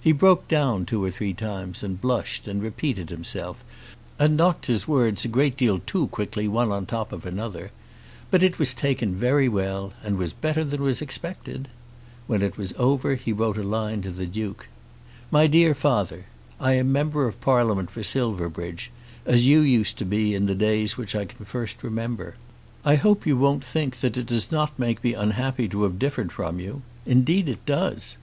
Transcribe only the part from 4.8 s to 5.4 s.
words a